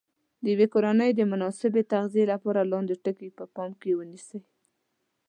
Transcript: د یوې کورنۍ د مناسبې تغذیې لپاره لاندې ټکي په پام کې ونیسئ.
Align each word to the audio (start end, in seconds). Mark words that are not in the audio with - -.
د 0.43 0.45
یوې 0.53 0.67
کورنۍ 0.73 1.11
د 1.15 1.21
مناسبې 1.31 1.81
تغذیې 1.91 2.25
لپاره 2.33 2.69
لاندې 2.71 2.95
ټکي 3.03 3.29
په 3.37 3.43
پام 3.55 3.71
کې 3.81 3.97
ونیسئ. 3.99 4.39